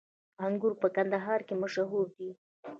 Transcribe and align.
انګور 0.45 0.73
په 0.81 0.87
کندهار 0.95 1.39
کې 1.47 1.53
مشهور 1.63 2.07
دي 2.17 2.29